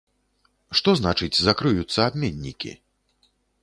Што 0.79 0.89
значыць 1.01 1.41
закрыюцца 1.43 1.99
абменнікі? 2.09 2.71